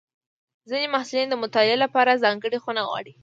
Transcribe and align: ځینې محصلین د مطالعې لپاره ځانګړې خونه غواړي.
ځینې 0.69 0.87
محصلین 0.93 1.27
د 1.29 1.35
مطالعې 1.43 1.77
لپاره 1.83 2.21
ځانګړې 2.23 2.57
خونه 2.63 2.81
غواړي. 2.87 3.13